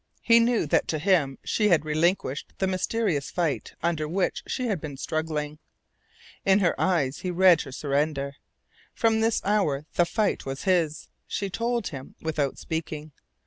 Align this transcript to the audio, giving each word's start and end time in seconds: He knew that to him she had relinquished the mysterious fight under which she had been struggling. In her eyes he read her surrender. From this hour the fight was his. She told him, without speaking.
He 0.23 0.39
knew 0.39 0.65
that 0.65 0.87
to 0.87 0.97
him 0.97 1.37
she 1.43 1.69
had 1.69 1.85
relinquished 1.85 2.53
the 2.57 2.65
mysterious 2.65 3.29
fight 3.29 3.75
under 3.83 4.07
which 4.07 4.41
she 4.47 4.65
had 4.65 4.81
been 4.81 4.97
struggling. 4.97 5.59
In 6.43 6.57
her 6.57 6.73
eyes 6.81 7.19
he 7.19 7.29
read 7.29 7.61
her 7.61 7.71
surrender. 7.71 8.37
From 8.95 9.19
this 9.19 9.41
hour 9.45 9.85
the 9.93 10.05
fight 10.07 10.43
was 10.43 10.63
his. 10.63 11.07
She 11.27 11.51
told 11.51 11.89
him, 11.89 12.15
without 12.19 12.57
speaking. 12.57 13.11